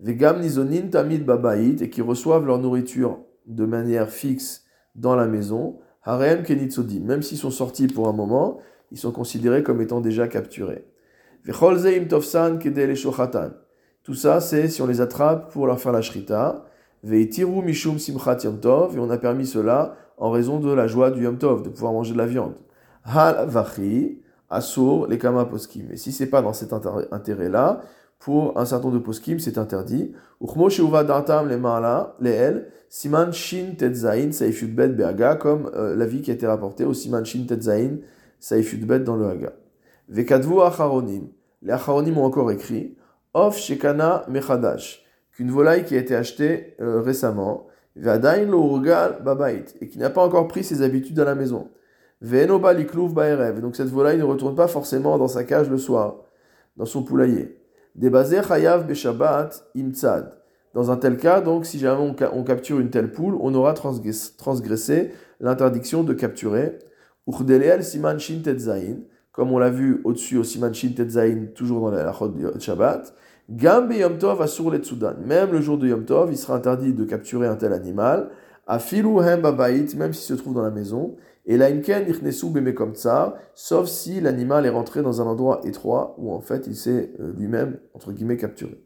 Vegam 0.00 0.40
nizonin 0.40 0.88
tamid 0.90 1.24
babait, 1.24 1.76
et 1.80 1.88
qui 1.88 2.02
reçoivent 2.02 2.46
leur 2.46 2.58
nourriture 2.58 3.20
de 3.46 3.64
manière 3.64 4.10
fixe 4.10 4.63
dans 4.94 5.16
la 5.16 5.26
maison, 5.26 5.78
harem 6.02 6.42
kenitzodim, 6.42 7.00
même 7.00 7.22
s'ils 7.22 7.38
sont 7.38 7.50
sortis 7.50 7.86
pour 7.86 8.08
un 8.08 8.12
moment, 8.12 8.58
ils 8.90 8.98
sont 8.98 9.12
considérés 9.12 9.62
comme 9.62 9.80
étant 9.80 10.00
déjà 10.00 10.28
capturés. 10.28 10.84
Tout 14.02 14.14
ça, 14.14 14.40
c'est 14.40 14.68
si 14.68 14.82
on 14.82 14.86
les 14.86 15.00
attrape 15.00 15.52
pour 15.52 15.66
leur 15.66 15.80
faire 15.80 15.92
la 15.92 16.02
shrita. 16.02 16.64
Veitiru 17.02 17.62
mishum 17.62 17.98
simchat 17.98 18.38
yom 18.44 18.60
tov, 18.60 18.96
et 18.96 19.00
on 19.00 19.10
a 19.10 19.18
permis 19.18 19.46
cela 19.46 19.96
en 20.16 20.30
raison 20.30 20.58
de 20.58 20.72
la 20.72 20.86
joie 20.86 21.10
du 21.10 21.24
yom 21.24 21.36
tov, 21.36 21.62
de 21.62 21.68
pouvoir 21.68 21.92
manger 21.92 22.12
de 22.12 22.18
la 22.18 22.26
viande. 22.26 22.54
Hal 23.04 23.46
vachi, 23.46 24.22
asur, 24.48 25.06
les 25.06 25.18
kama 25.18 25.44
poskim. 25.44 25.90
Et 25.90 25.96
si 25.96 26.12
c'est 26.12 26.28
pas 26.28 26.40
dans 26.40 26.54
cet 26.54 26.72
intérêt-là, 26.72 27.82
pour 28.18 28.58
un 28.58 28.64
certain 28.64 28.86
nombre 28.86 28.98
de 28.98 29.04
poskim, 29.04 29.38
c'est 29.38 29.58
interdit. 29.58 30.12
Uchmo 30.40 30.70
sheuva 30.70 31.04
dartam 31.04 31.48
le 31.48 31.58
ma'ala, 31.58 32.16
le 32.20 32.30
el, 32.30 32.68
siman 32.88 33.32
shin 33.32 33.74
tetzain, 33.76 34.32
saifut 34.32 34.68
bet 34.68 34.88
be'aga, 34.88 35.36
comme 35.36 35.70
euh, 35.74 35.94
l'avis 35.94 36.22
qui 36.22 36.30
a 36.30 36.34
été 36.34 36.46
rapporté 36.46 36.84
au 36.84 36.94
siman 36.94 37.24
shin 37.24 37.44
tetzain, 37.46 37.98
saifut 38.40 38.78
bet 38.78 39.00
dans 39.00 39.16
le 39.16 39.26
haga. 39.26 39.52
Vekadvu 40.08 40.60
acharonim. 40.60 41.28
Les 41.62 41.72
acharonim 41.72 42.18
ont 42.18 42.24
encore 42.24 42.50
écrit, 42.50 42.96
of 43.34 43.56
shekana 43.56 44.24
mechadash, 44.28 45.04
qu'une 45.32 45.50
volaille 45.50 45.84
qui 45.84 45.96
a 45.96 45.98
été 45.98 46.14
achetée 46.14 46.76
euh, 46.80 47.00
récemment, 47.00 47.66
Vadain 47.96 48.44
lo 48.46 48.76
urgal 48.76 49.22
babait, 49.22 49.66
et 49.80 49.88
qui 49.88 49.98
n'a 49.98 50.10
pas 50.10 50.24
encore 50.24 50.48
pris 50.48 50.64
ses 50.64 50.82
habitudes 50.82 51.20
à 51.20 51.24
la 51.24 51.34
maison. 51.34 51.68
Ve'enoba 52.20 52.72
liklouv 52.72 53.12
ba'erev, 53.12 53.60
donc 53.60 53.76
cette 53.76 53.88
volaille 53.88 54.18
ne 54.18 54.24
retourne 54.24 54.54
pas 54.54 54.66
forcément 54.66 55.16
dans 55.18 55.28
sa 55.28 55.44
cage 55.44 55.70
le 55.70 55.78
soir, 55.78 56.16
dans 56.76 56.86
son 56.86 57.04
poulailler. 57.04 57.56
Debazé 57.94 58.42
chayav 58.42 58.86
beshabbat 58.86 59.50
imtzad. 59.76 60.32
Dans 60.74 60.90
un 60.90 60.96
tel 60.96 61.16
cas, 61.16 61.40
donc, 61.40 61.64
si 61.66 61.78
jamais 61.78 62.02
on, 62.32 62.42
capture 62.42 62.80
une 62.80 62.90
telle 62.90 63.12
poule, 63.12 63.36
on 63.40 63.54
aura 63.54 63.74
transgressé, 63.74 65.12
l'interdiction 65.38 66.02
de 66.02 66.12
capturer. 66.12 66.80
Uchdeleel 67.28 67.84
siman 67.84 68.18
shin 68.18 68.40
tetzain, 68.42 68.96
comme 69.30 69.52
on 69.52 69.58
l'a 69.58 69.70
vu 69.70 70.00
au-dessus 70.02 70.36
au 70.36 70.42
siman 70.42 70.74
shin 70.74 70.90
toujours 71.54 71.80
dans 71.80 71.96
la 71.96 72.12
de 72.12 72.60
Shabbat. 72.60 73.14
Gam 73.48 73.92
yom 73.92 74.18
tov 74.18 74.42
asur 74.42 74.72
letsudan. 74.72 75.14
Même 75.24 75.52
le 75.52 75.60
jour 75.60 75.78
de 75.78 75.86
yom 75.86 76.04
tov, 76.04 76.32
il 76.32 76.36
sera 76.36 76.56
interdit 76.56 76.92
de 76.92 77.04
capturer 77.04 77.46
un 77.46 77.56
tel 77.56 77.72
animal. 77.72 78.30
Afilu 78.66 79.20
hem 79.20 79.40
babait, 79.40 79.86
même 79.96 80.12
s'il 80.12 80.36
se 80.36 80.42
trouve 80.42 80.54
dans 80.54 80.62
la 80.62 80.70
maison. 80.70 81.14
Et 81.46 81.58
la 81.58 81.66
imken 81.66 82.06
comme 82.74 82.94
ça, 82.94 83.34
sauf 83.54 83.86
si 83.86 84.20
l'animal 84.20 84.64
est 84.64 84.70
rentré 84.70 85.02
dans 85.02 85.20
un 85.20 85.26
endroit 85.26 85.60
étroit 85.64 86.14
où 86.18 86.32
en 86.32 86.40
fait 86.40 86.66
il 86.66 86.74
s'est 86.74 87.12
euh, 87.20 87.32
lui-même, 87.36 87.78
entre 87.92 88.12
guillemets, 88.12 88.38
capturé. 88.38 88.82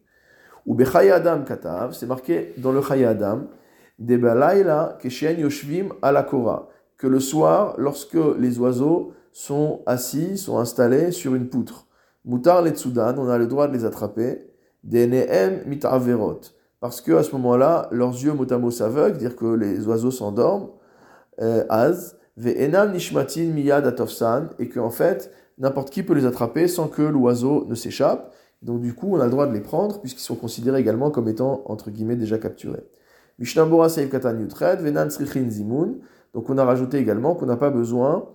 Ou 0.66 0.76
adam 0.82 1.44
katav, 1.44 1.92
c'est 1.92 2.06
marqué 2.06 2.54
dans 2.58 2.72
le 2.72 2.80
adam, 3.06 3.46
de 3.98 4.98
keshen 5.00 5.38
yoshvim 5.38 5.90
alakora, 6.02 6.68
que 6.96 7.06
le 7.06 7.20
soir, 7.20 7.74
lorsque 7.78 8.18
les 8.38 8.58
oiseaux 8.58 9.12
sont 9.32 9.82
assis, 9.86 10.36
sont 10.36 10.58
installés 10.58 11.12
sur 11.12 11.34
une 11.34 11.48
poutre, 11.48 11.86
mutar 12.24 12.62
les 12.62 12.72
on 12.86 13.28
a 13.28 13.38
le 13.38 13.46
droit 13.46 13.68
de 13.68 13.72
les 13.72 13.84
attraper, 13.84 14.50
des 14.82 15.06
nehem 15.06 15.62
mitaverot, 15.66 16.40
parce 16.80 17.00
que 17.00 17.12
à 17.12 17.22
ce 17.22 17.32
moment-là, 17.32 17.88
leurs 17.92 18.12
yeux 18.12 18.32
motamo 18.32 18.70
s'aveuglent, 18.70 19.16
dire 19.16 19.36
que 19.36 19.46
les 19.46 19.86
oiseaux 19.86 20.10
s'endorment, 20.10 20.70
euh, 21.40 21.64
az, 21.68 22.17
Ve'enam 22.38 22.92
nishmatin 22.92 23.46
miyad 23.52 23.84
atofsan, 23.84 24.50
et 24.60 24.68
qu'en 24.68 24.90
fait, 24.90 25.32
n'importe 25.58 25.90
qui 25.90 26.04
peut 26.04 26.14
les 26.14 26.24
attraper 26.24 26.68
sans 26.68 26.86
que 26.86 27.02
l'oiseau 27.02 27.66
ne 27.68 27.74
s'échappe. 27.74 28.32
Donc 28.62 28.80
du 28.80 28.94
coup, 28.94 29.16
on 29.16 29.20
a 29.20 29.24
le 29.24 29.30
droit 29.30 29.48
de 29.48 29.52
les 29.52 29.60
prendre, 29.60 30.00
puisqu'ils 30.00 30.22
sont 30.22 30.36
considérés 30.36 30.80
également 30.80 31.10
comme 31.10 31.28
étant, 31.28 31.62
entre 31.66 31.90
guillemets, 31.90 32.14
déjà 32.14 32.38
capturés. 32.38 32.88
Mishnambora 33.40 33.88
Yutred, 33.88 34.80
Venan 34.80 35.10
Srichin 35.10 35.50
Zimun. 35.50 35.94
Donc 36.32 36.48
on 36.48 36.58
a 36.58 36.64
rajouté 36.64 36.98
également 36.98 37.34
qu'on 37.34 37.46
n'a 37.46 37.56
pas 37.56 37.70
besoin 37.70 38.28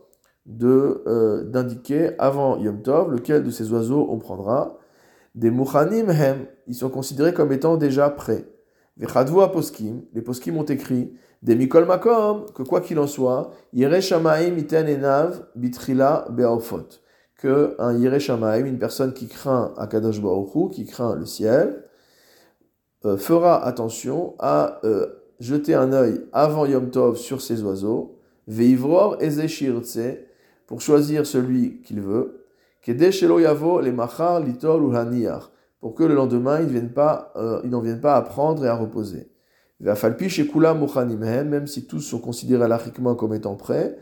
de 0.46 1.04
euh, 1.08 1.44
d'indiquer 1.46 2.12
avant 2.20 2.58
Yom 2.58 2.82
Tov 2.82 3.12
lequel 3.12 3.44
de 3.44 3.52
ces 3.52 3.72
oiseaux 3.72 4.08
on 4.10 4.18
prendra. 4.18 4.80
Des 5.36 5.50
Muchanim 5.50 6.10
Hem, 6.10 6.46
ils 6.68 6.76
sont 6.76 6.90
considérés 6.90 7.34
comme 7.34 7.54
étant 7.54 7.78
déjà 7.78 8.10
prêts. 8.10 8.46
Vechadvu 8.98 9.36
Poskim, 9.52 10.04
les 10.14 10.22
Poskim 10.22 10.58
ont 10.58 10.66
écrit 10.66 11.14
des 11.44 11.56
Mikol 11.56 11.86
Makom, 11.86 12.46
que 12.56 12.64
quoi 12.64 12.80
qu'il 12.80 12.98
en 13.00 13.08
soit, 13.08 13.52
Yere 13.74 14.02
Shamaim 14.02 14.58
iten 14.58 14.88
enav 14.88 15.46
bitrila 15.56 16.26
be'ofot. 16.30 17.02
Que 17.38 17.76
un 17.80 17.98
Yere 17.98 18.20
Shamaim, 18.20 18.66
une 18.66 18.80
personne 18.80 19.14
qui 19.14 19.28
craint 19.28 19.74
Akadosh 19.78 20.22
Baruch 20.22 20.72
qui 20.72 20.86
craint 20.86 21.16
le 21.16 21.26
ciel, 21.26 21.84
euh, 23.06 23.18
fera 23.18 23.66
attention 23.66 24.36
à 24.40 24.80
euh, 24.86 25.08
jeter 25.42 25.76
un 25.76 25.92
œil 25.92 26.22
avant 26.32 26.66
Yom 26.66 26.90
Tov 26.90 27.18
sur 27.18 27.42
ces 27.42 27.62
oiseaux, 27.62 28.18
veivror 28.48 29.18
ezeshirtse, 29.22 30.00
pour 30.66 30.80
choisir 30.80 31.26
celui 31.26 31.82
qu'il 31.82 32.00
veut, 32.00 32.46
kedeshelo 32.82 33.40
yavo 33.40 33.82
le 33.82 33.92
machar 33.92 34.40
litol 34.40 34.82
ou 34.82 34.94
pour 35.82 35.94
que 35.94 36.04
le 36.06 36.16
lendemain 36.16 36.62
ils 36.62 36.90
euh, 37.36 37.62
n'en 37.64 37.82
viennent 37.82 38.00
pas 38.00 38.16
à 38.16 38.22
prendre 38.22 38.64
et 38.64 38.70
à 38.70 38.76
reposer 38.76 39.33
même 39.84 41.68
si 41.68 41.86
tous 41.86 42.00
sont 42.00 42.20
considérés 42.20 42.68
lachiquement 42.68 43.16
comme 43.16 43.34
étant 43.34 43.56
prêts. 43.56 43.98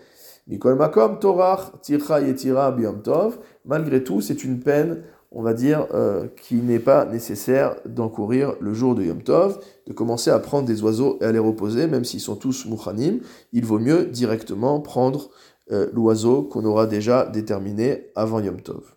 Makom, 0.47 1.19
Torah, 1.19 1.71
Yetira, 1.89 2.75
Tov. 3.03 3.39
Malgré 3.65 4.03
tout, 4.03 4.21
c'est 4.21 4.43
une 4.43 4.59
peine, 4.59 5.03
on 5.31 5.41
va 5.41 5.53
dire, 5.53 5.87
euh, 5.93 6.27
qui 6.41 6.55
n'est 6.55 6.79
pas 6.79 7.05
nécessaire 7.05 7.75
d'encourir 7.85 8.55
le 8.59 8.73
jour 8.73 8.95
de 8.95 9.03
Yom 9.03 9.23
Tov, 9.23 9.59
de 9.87 9.93
commencer 9.93 10.29
à 10.29 10.39
prendre 10.39 10.67
des 10.67 10.83
oiseaux 10.83 11.17
et 11.21 11.25
à 11.25 11.31
les 11.31 11.39
reposer, 11.39 11.87
même 11.87 12.03
s'ils 12.03 12.19
sont 12.19 12.35
tous 12.35 12.65
Muchanim. 12.65 13.19
Il 13.53 13.65
vaut 13.65 13.79
mieux 13.79 14.05
directement 14.05 14.79
prendre 14.81 15.29
euh, 15.71 15.89
l'oiseau 15.93 16.43
qu'on 16.43 16.65
aura 16.65 16.85
déjà 16.85 17.25
déterminé 17.25 18.07
avant 18.15 18.39
Yom 18.39 18.61
Tov. 18.61 18.95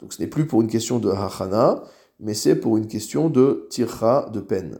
Donc 0.00 0.12
ce 0.12 0.20
n'est 0.20 0.28
plus 0.28 0.46
pour 0.46 0.60
une 0.60 0.68
question 0.68 0.98
de 0.98 1.10
Hachana, 1.10 1.82
mais 2.20 2.34
c'est 2.34 2.56
pour 2.56 2.76
une 2.76 2.86
question 2.86 3.28
de 3.30 3.66
Tircha, 3.70 4.28
de 4.32 4.40
peine. 4.40 4.78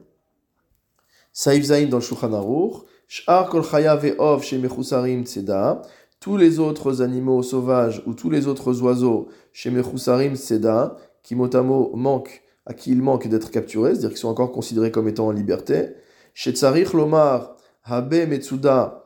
Saïf 1.39 1.65
Zain 1.65 1.85
dans 1.89 1.99
le 1.99 2.03
Shulchan 2.03 2.33
Aruch, 2.33 2.87
Sh'ar 3.09 3.51
kol 3.51 3.61
ve'ov 3.61 4.43
shemechusarim 4.43 5.27
tzeda, 5.27 5.83
tous 6.19 6.39
les 6.39 6.59
autres 6.59 7.03
animaux 7.03 7.43
sauvages 7.43 8.03
ou 8.07 8.15
tous 8.15 8.31
les 8.31 8.47
autres 8.47 8.81
oiseaux 8.81 9.29
shemechusarim 9.53 10.35
tzeda, 10.35 10.97
qui 11.23 11.35
motamo 11.35 11.95
manquent, 11.95 12.43
à 12.65 12.73
qui 12.73 12.91
il 12.91 13.03
manque 13.03 13.29
d'être 13.29 13.51
capturés, 13.51 13.91
c'est-à-dire 13.91 14.09
qu'ils 14.09 14.19
sont 14.19 14.29
encore 14.29 14.51
considérés 14.51 14.91
comme 14.91 15.09
étant 15.09 15.27
en 15.27 15.31
liberté, 15.31 15.89
Shetzarich 16.33 16.95
lomar 16.95 17.59
habe 17.85 18.27
metsuda 18.27 19.05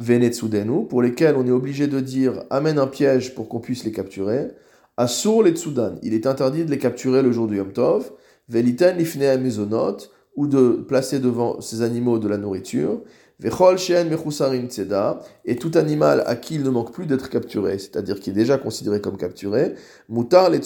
venetsudenu, 0.00 0.88
pour 0.88 1.00
lesquels 1.00 1.36
on 1.36 1.46
est 1.46 1.52
obligé 1.52 1.86
de 1.86 2.00
dire 2.00 2.42
amène 2.50 2.80
un 2.80 2.88
piège 2.88 3.36
pour 3.36 3.48
qu'on 3.48 3.60
puisse 3.60 3.84
les 3.84 3.92
capturer, 3.92 4.48
Asur 4.96 5.44
les 5.44 5.52
tsudan, 5.52 5.94
il 6.02 6.12
est 6.12 6.26
interdit 6.26 6.64
de 6.64 6.72
les 6.72 6.78
capturer 6.78 7.22
le 7.22 7.30
jour 7.30 7.46
du 7.46 7.56
Yom 7.56 7.72
Tov, 7.72 8.10
veliten 8.48 8.98
lifnei 8.98 9.38
mezonot, 9.38 10.10
ou 10.36 10.46
de 10.46 10.84
placer 10.86 11.18
devant 11.18 11.60
ces 11.60 11.82
animaux 11.82 12.18
de 12.18 12.28
la 12.28 12.36
nourriture. 12.36 13.02
Et 15.44 15.56
tout 15.56 15.70
animal 15.74 16.22
à 16.26 16.36
qui 16.36 16.56
il 16.56 16.62
ne 16.62 16.68
manque 16.68 16.92
plus 16.92 17.06
d'être 17.06 17.30
capturé, 17.30 17.78
c'est-à-dire 17.78 18.20
qui 18.20 18.28
est 18.28 18.34
déjà 18.34 18.58
considéré 18.58 19.00
comme 19.00 19.16
capturé, 19.16 19.74
mutar 20.10 20.50
le 20.50 20.60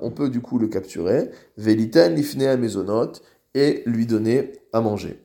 on 0.00 0.10
peut 0.10 0.28
du 0.28 0.42
coup 0.42 0.58
le 0.58 0.68
capturer, 0.68 1.30
veliten 1.56 2.14
lifnea 2.14 2.58
mezonot, 2.58 3.12
et 3.54 3.82
lui 3.86 4.04
donner 4.04 4.52
à 4.74 4.82
manger. 4.82 5.24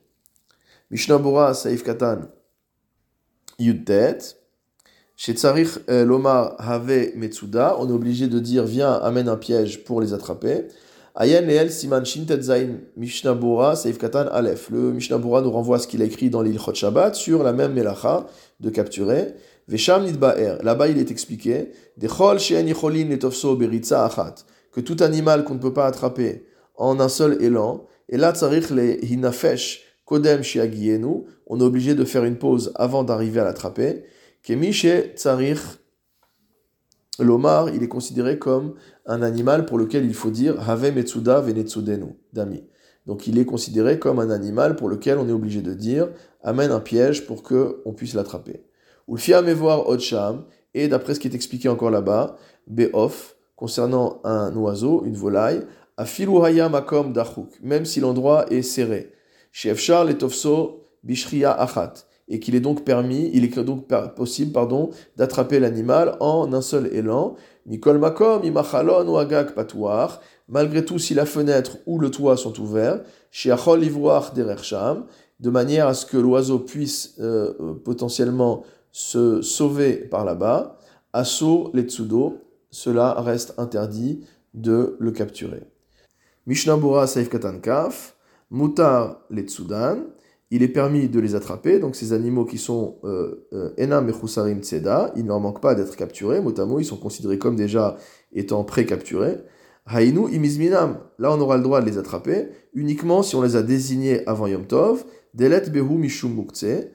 Mishnah 0.90 1.54
Saif 1.54 1.82
Katan 1.82 2.22
Yudtet, 3.58 4.18
Shetzarich 5.16 5.78
euh, 5.90 6.04
Lomar 6.04 6.56
Have 6.58 7.16
Metsuda, 7.16 7.76
on 7.78 7.88
est 7.88 7.92
obligé 7.92 8.28
de 8.28 8.38
dire 8.38 8.64
viens, 8.64 8.92
amène 8.92 9.28
un 9.28 9.36
piège 9.36 9.84
pour 9.84 10.00
les 10.00 10.12
attraper. 10.14 10.68
Ayen 11.16 11.42
Leel 11.42 11.70
Siman 11.70 12.04
Shintet 12.04 12.42
Zain 12.42 12.80
Mishnabura 12.96 13.76
Seif 13.76 13.98
Katan 13.98 14.26
Aleph. 14.32 14.68
Le 14.70 14.92
Mishnabura 14.92 15.42
nous 15.42 15.50
renvoie 15.52 15.76
à 15.76 15.78
ce 15.78 15.86
qu'il 15.86 16.02
a 16.02 16.06
écrit 16.06 16.28
dans 16.28 16.42
l'Ilchot 16.42 16.74
Shabbat 16.74 17.14
sur 17.14 17.44
la 17.44 17.52
même 17.52 17.72
melacha 17.72 18.26
de 18.58 18.68
capturer. 18.68 19.34
Vesham 19.68 20.04
Nidbaer. 20.04 20.56
Là-bas, 20.64 20.88
il 20.88 20.98
est 20.98 21.12
expliqué. 21.12 21.70
Dechol 21.96 22.40
Sheen 22.40 22.66
Yicholin 22.66 23.16
Beritza 23.56 24.04
Achat. 24.04 24.34
que 24.72 24.80
tout 24.80 24.96
animal 25.00 25.44
qu'on 25.44 25.54
ne 25.54 25.60
peut 25.60 25.72
pas 25.72 25.86
attraper 25.86 26.46
en 26.74 26.98
un 26.98 27.08
seul 27.08 27.40
élan, 27.40 27.86
et 28.08 28.16
là, 28.16 28.32
tsarich 28.32 28.70
le 28.70 29.02
hinafesh 29.04 29.82
kodem 30.04 30.42
shiagienu, 30.42 31.26
on 31.46 31.60
est 31.60 31.62
obligé 31.62 31.94
de 31.94 32.04
faire 32.04 32.24
une 32.24 32.38
pause 32.38 32.72
avant 32.74 33.04
d'arriver 33.04 33.38
à 33.38 33.44
l'attraper. 33.44 34.02
Kemishe 34.42 35.14
tsarich 35.14 35.60
l'omar, 37.20 37.70
il 37.70 37.84
est 37.84 37.88
considéré 37.88 38.38
comme 38.38 38.74
un 39.06 39.22
animal 39.22 39.66
pour 39.66 39.78
lequel 39.78 40.04
il 40.04 40.14
faut 40.14 40.30
dire 40.30 40.68
have 40.68 40.92
metsuda 40.92 41.40
venetsudenu, 41.40 42.16
dami. 42.32 42.64
Donc 43.06 43.26
il 43.26 43.38
est 43.38 43.44
considéré 43.44 43.98
comme 43.98 44.18
un 44.18 44.30
animal 44.30 44.76
pour 44.76 44.88
lequel 44.88 45.18
on 45.18 45.28
est 45.28 45.32
obligé 45.32 45.60
de 45.60 45.74
dire 45.74 46.08
amène 46.42 46.70
un 46.70 46.80
piège 46.80 47.26
pour 47.26 47.42
que 47.42 47.82
on 47.84 47.92
puisse 47.92 48.14
l'attraper. 48.14 48.64
Ou 49.06 49.16
le 49.16 49.52
voir 49.52 49.88
odsham, 49.88 50.44
et 50.72 50.88
d'après 50.88 51.14
ce 51.14 51.20
qui 51.20 51.28
est 51.28 51.34
expliqué 51.34 51.68
encore 51.68 51.90
là-bas, 51.90 52.36
beof, 52.66 53.36
concernant 53.56 54.20
un 54.24 54.54
oiseau, 54.56 55.04
une 55.04 55.16
volaille, 55.16 55.62
afilu 55.96 56.32
makom 56.70 57.12
dachuk, 57.12 57.50
même 57.62 57.84
si 57.84 58.00
l'endroit 58.00 58.46
est 58.50 58.62
serré. 58.62 59.12
Shefshar 59.52 60.04
letofso 60.04 60.88
bishria 61.04 61.52
achat, 61.52 62.06
et 62.28 62.40
qu'il 62.40 62.54
est 62.54 62.60
donc 62.60 62.84
permis, 62.84 63.30
il 63.34 63.44
est 63.44 63.58
donc 63.58 63.86
possible, 64.14 64.52
pardon, 64.52 64.90
d'attraper 65.16 65.60
l'animal 65.60 66.16
en 66.20 66.52
un 66.52 66.62
seul 66.62 66.88
élan. 66.92 67.36
Mikol 67.66 67.98
makom 67.98 68.44
imachalon 68.44 69.08
ou 69.08 69.16
agak 69.16 69.54
malgré 70.48 70.84
tout 70.84 70.98
si 70.98 71.14
la 71.14 71.26
fenêtre 71.26 71.78
ou 71.86 71.98
le 71.98 72.10
toit 72.10 72.36
sont 72.36 72.58
ouverts, 72.60 73.00
sheachol 73.30 73.84
ivroach 73.84 74.34
derersham, 74.34 75.06
de 75.40 75.50
manière 75.50 75.86
à 75.86 75.94
ce 75.94 76.06
que 76.06 76.16
l'oiseau 76.16 76.58
puisse 76.58 77.14
euh, 77.20 77.54
euh, 77.60 77.74
potentiellement 77.74 78.64
se 78.92 79.42
sauver 79.42 79.94
par 79.94 80.24
là-bas, 80.24 80.78
asso 81.12 81.70
letsudo, 81.74 82.38
cela 82.70 83.20
reste 83.20 83.54
interdit 83.58 84.24
de 84.54 84.96
le 84.98 85.10
capturer. 85.10 85.62
Mishnabura 86.46 87.06
Saif 87.06 87.28
Katan 87.28 87.58
Kaf, 87.60 88.16
Mutar 88.50 89.20
Letsudan, 89.30 89.98
il 90.54 90.62
est 90.62 90.68
permis 90.68 91.08
de 91.08 91.18
les 91.18 91.34
attraper, 91.34 91.80
donc 91.80 91.96
ces 91.96 92.12
animaux 92.12 92.44
qui 92.44 92.58
sont 92.58 92.98
euh, 93.02 93.48
euh, 93.52 93.74
Enam 93.76 94.08
et 94.08 94.62
Tseda, 94.62 95.12
il 95.16 95.24
ne 95.24 95.28
leur 95.28 95.40
manque 95.40 95.60
pas 95.60 95.74
d'être 95.74 95.96
capturés, 95.96 96.40
motamo, 96.40 96.78
ils 96.78 96.84
sont 96.84 96.96
considérés 96.96 97.38
comme 97.38 97.56
déjà 97.56 97.96
étant 98.32 98.62
pré-capturés. 98.62 99.38
Hainu 99.92 100.32
imizminam, 100.32 100.98
là 101.18 101.32
on 101.32 101.40
aura 101.40 101.56
le 101.56 101.64
droit 101.64 101.80
de 101.80 101.86
les 101.86 101.98
attraper, 101.98 102.50
uniquement 102.72 103.24
si 103.24 103.34
on 103.34 103.42
les 103.42 103.56
a 103.56 103.62
désignés 103.62 104.24
avant 104.28 104.46
Yom 104.46 104.64
Tov, 104.64 105.04
Delet 105.34 105.70
Behu 105.70 105.98
Mishum 105.98 106.32
Mukhtse, 106.32 106.86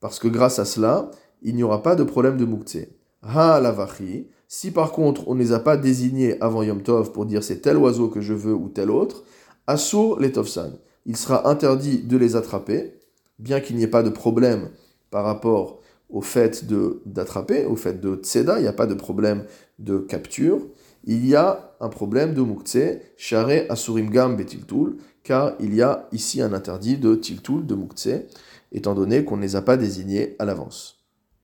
parce 0.00 0.18
que 0.18 0.28
grâce 0.28 0.58
à 0.58 0.64
cela, 0.64 1.10
il 1.42 1.54
n'y 1.54 1.62
aura 1.62 1.82
pas 1.82 1.96
de 1.96 2.04
problème 2.04 2.38
de 2.38 2.46
Mukhtse. 2.46 2.78
Ha 3.22 3.60
Lavachi, 3.60 4.28
si 4.48 4.70
par 4.70 4.90
contre 4.90 5.28
on 5.28 5.34
ne 5.34 5.40
les 5.40 5.52
a 5.52 5.58
pas 5.60 5.76
désignés 5.76 6.40
avant 6.40 6.62
Yom 6.62 6.82
Tov 6.82 7.12
pour 7.12 7.26
dire 7.26 7.44
c'est 7.44 7.60
tel 7.60 7.76
oiseau 7.76 8.08
que 8.08 8.22
je 8.22 8.32
veux 8.32 8.54
ou 8.54 8.70
tel 8.70 8.90
autre, 8.90 9.22
Assur 9.66 10.18
les 10.18 10.32
Tovsan. 10.32 10.78
Il 11.04 11.16
sera 11.16 11.48
interdit 11.50 11.98
de 11.98 12.16
les 12.16 12.36
attraper, 12.36 12.94
bien 13.38 13.60
qu'il 13.60 13.76
n'y 13.76 13.82
ait 13.82 13.88
pas 13.88 14.02
de 14.02 14.10
problème 14.10 14.70
par 15.10 15.24
rapport 15.24 15.80
au 16.10 16.20
fait 16.20 16.64
d'attraper, 17.06 17.64
au 17.64 17.76
fait 17.76 18.00
de 18.00 18.16
tseda, 18.16 18.58
il 18.58 18.62
n'y 18.62 18.68
a 18.68 18.72
pas 18.72 18.86
de 18.86 18.94
problème 18.94 19.44
de 19.78 19.98
capture. 19.98 20.60
Il 21.04 21.26
y 21.26 21.34
a 21.34 21.74
un 21.80 21.88
problème 21.88 22.34
de 22.34 22.42
mukhtse, 22.42 23.00
share 23.16 23.66
asurim 23.70 24.10
gam 24.10 24.36
betiltul, 24.36 24.98
car 25.24 25.54
il 25.58 25.74
y 25.74 25.82
a 25.82 26.08
ici 26.12 26.40
un 26.40 26.52
interdit 26.52 26.96
de 26.96 27.14
tiltul, 27.14 27.66
de 27.66 27.74
mukhtse, 27.74 28.10
étant 28.70 28.94
donné 28.94 29.24
qu'on 29.24 29.36
ne 29.36 29.42
les 29.42 29.56
a 29.56 29.62
pas 29.62 29.76
désignés 29.76 30.36
à 30.38 30.44
l'avance. 30.44 31.01